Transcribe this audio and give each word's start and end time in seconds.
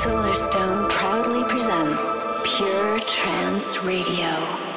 Solarstone 0.00 0.88
proudly 0.88 1.44
presents 1.44 2.00
Pure 2.42 3.00
Trance 3.00 3.82
Radio. 3.84 4.69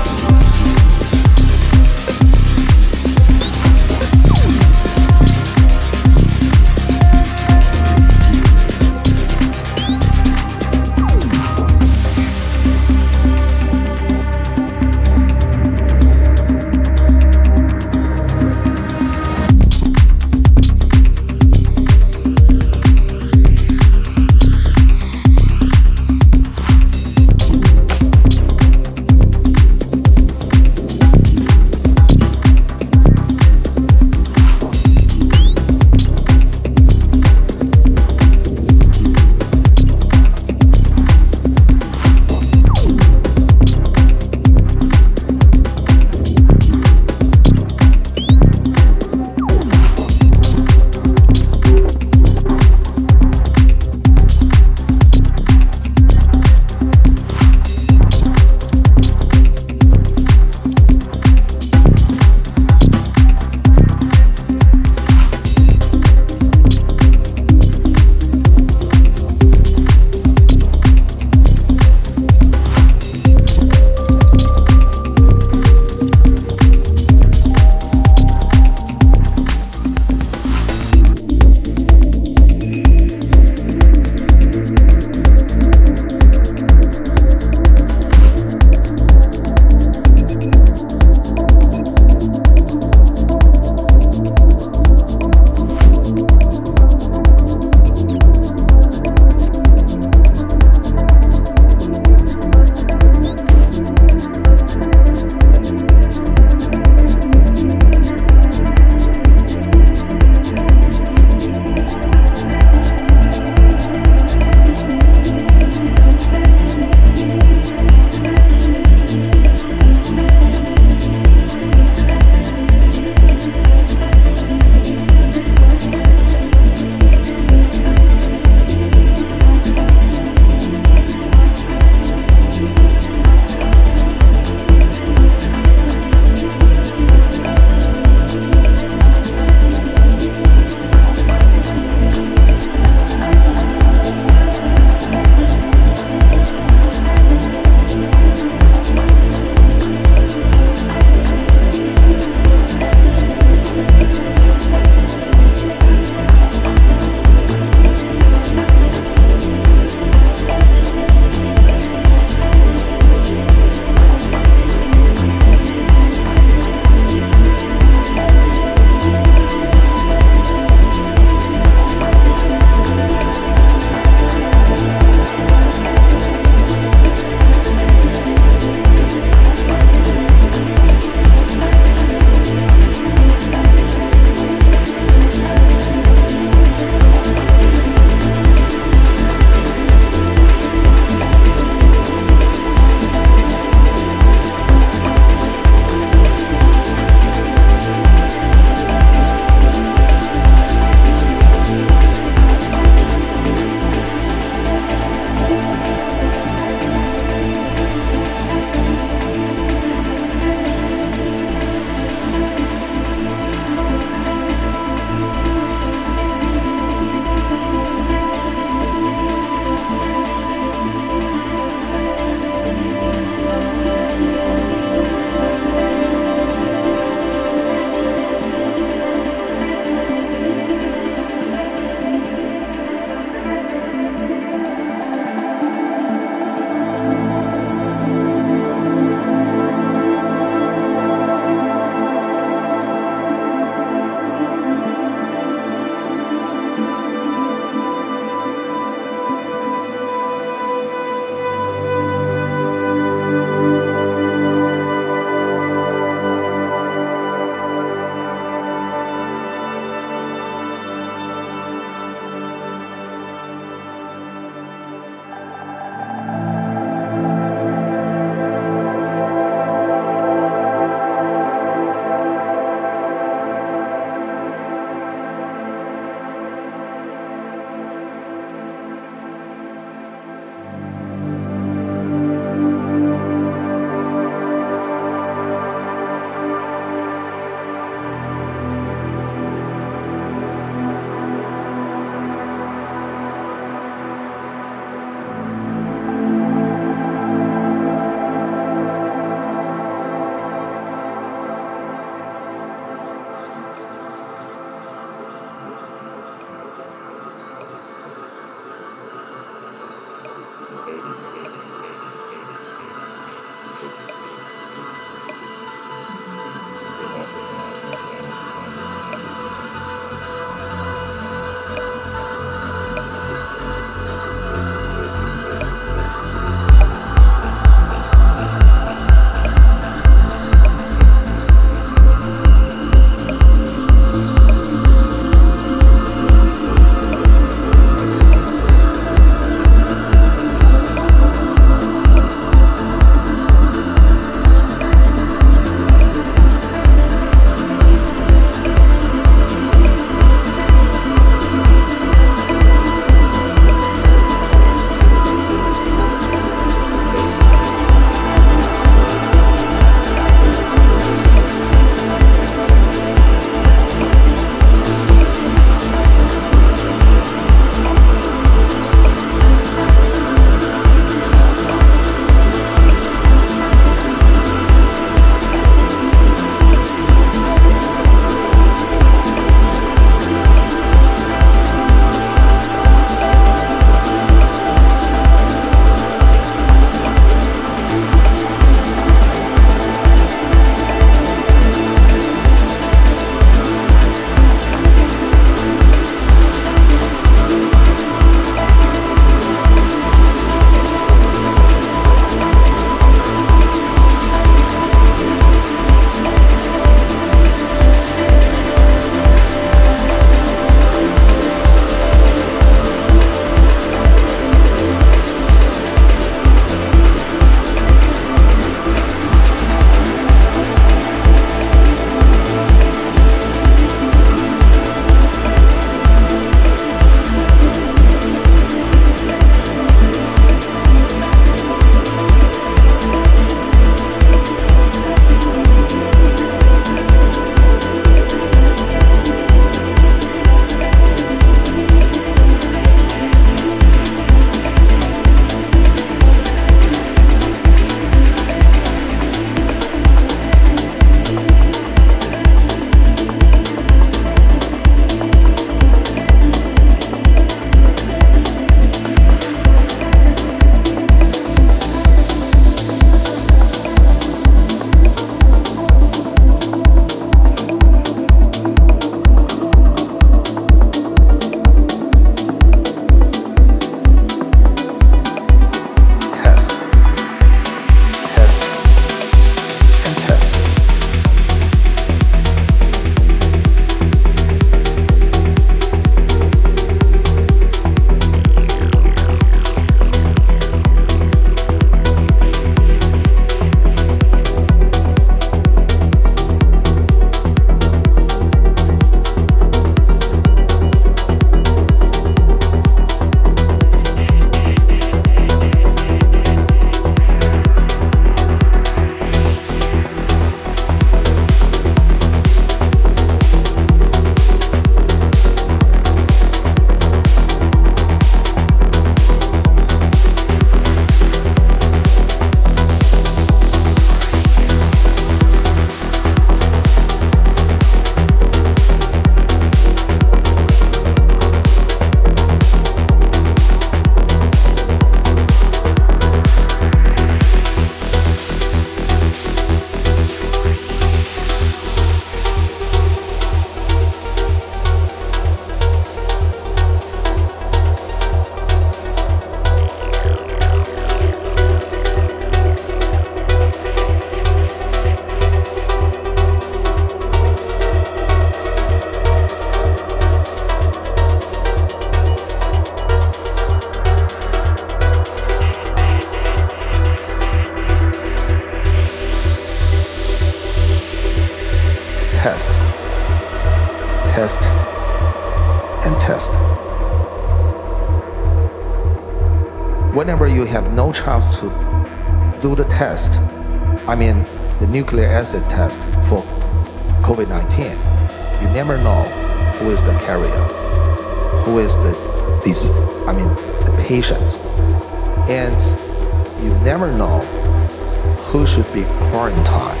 Should 598.74 598.92
be 598.92 599.04
quarantined 599.30 600.00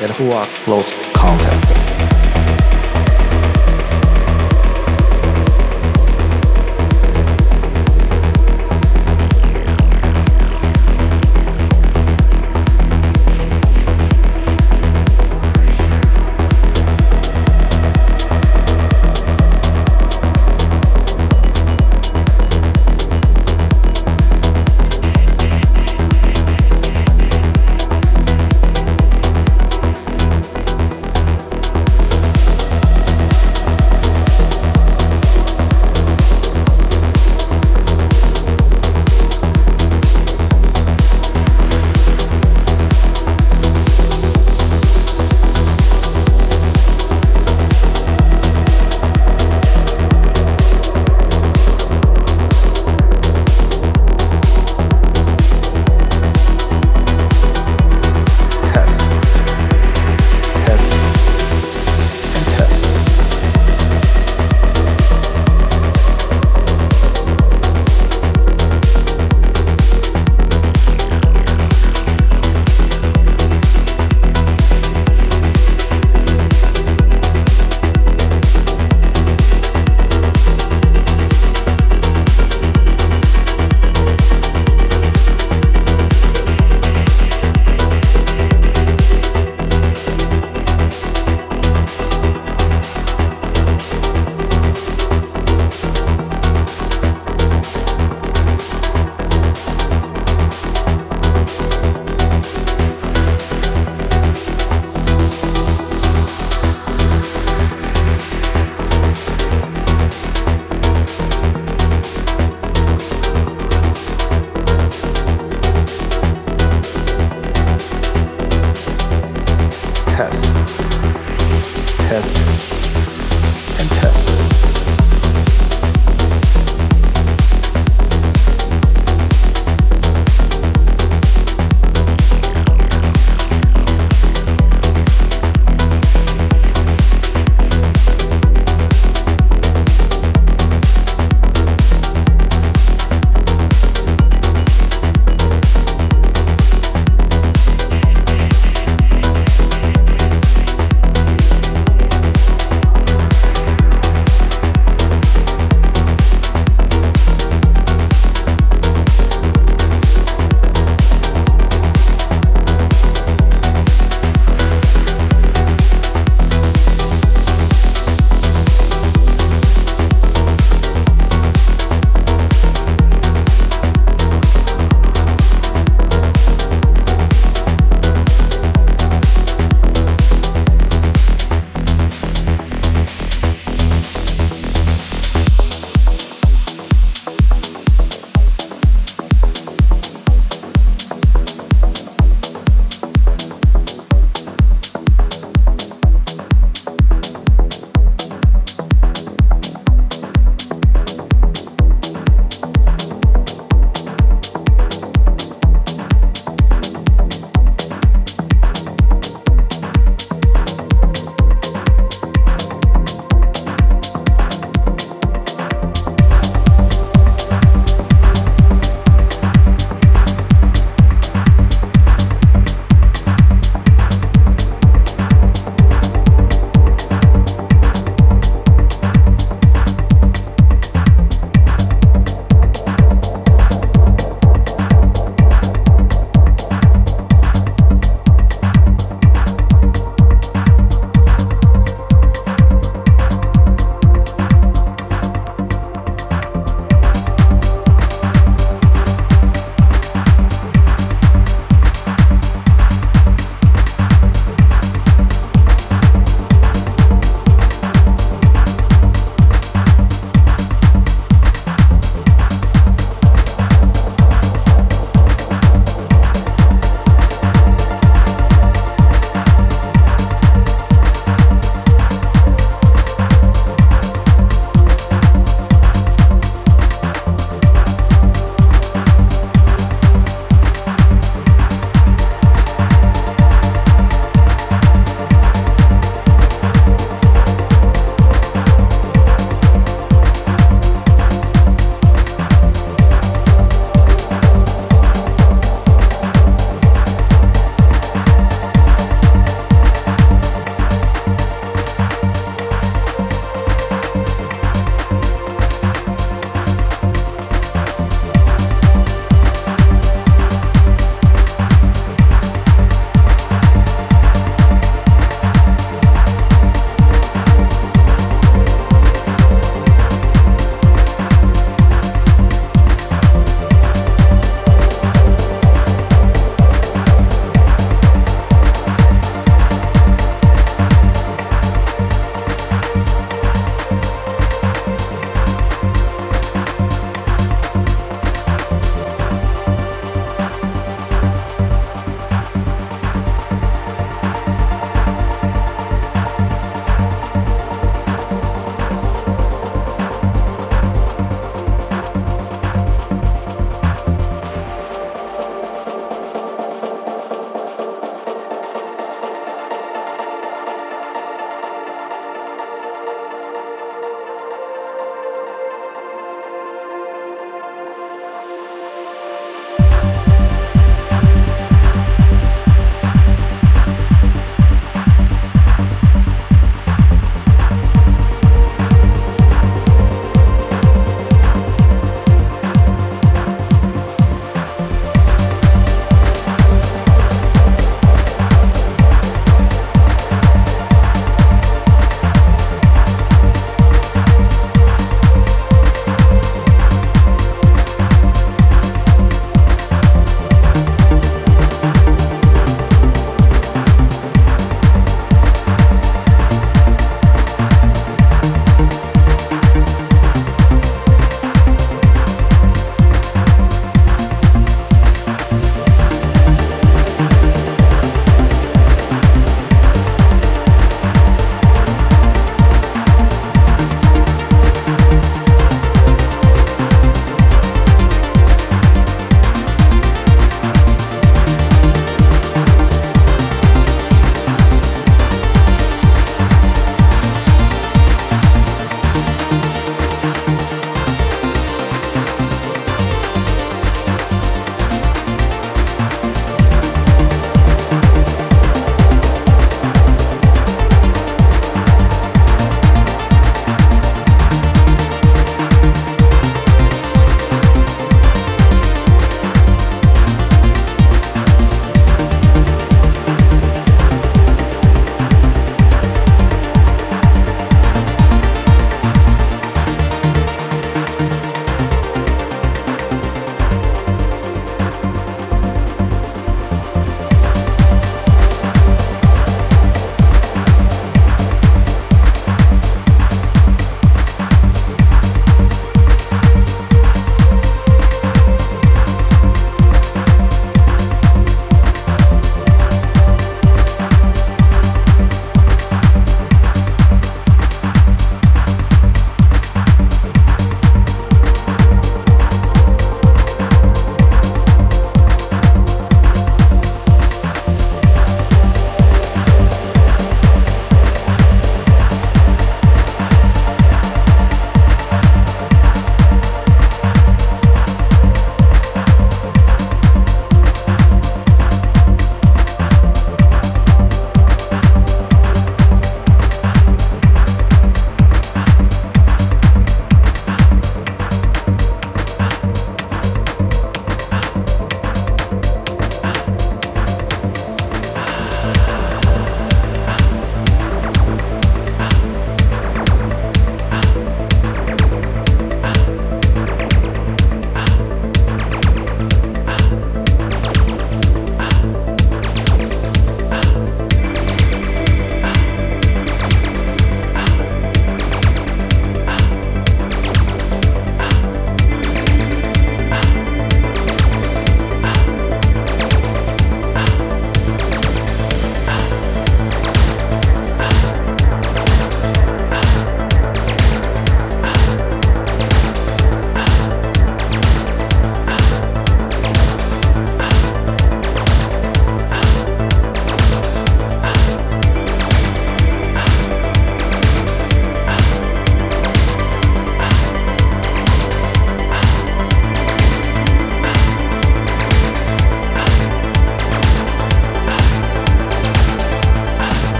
and 0.00 0.10
who 0.12 0.30
are 0.32 0.46
close 0.64 0.90
contact. 1.12 1.81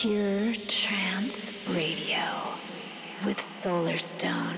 Pure 0.00 0.54
Trance 0.68 1.50
Radio 1.74 2.22
with 3.26 3.38
Solarstone. 3.38 4.57